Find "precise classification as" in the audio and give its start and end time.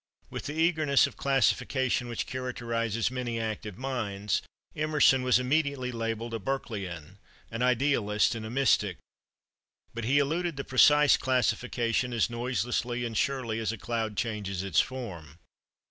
10.63-12.31